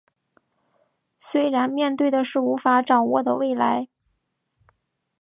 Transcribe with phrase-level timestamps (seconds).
[1.15, 3.87] 虽然面对的是无法掌握的未来